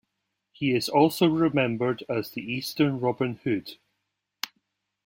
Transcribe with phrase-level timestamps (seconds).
[0.51, 3.77] He is also remembered as the eastern Robin Hood.